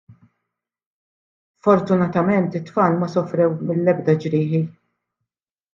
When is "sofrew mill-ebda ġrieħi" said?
3.17-4.65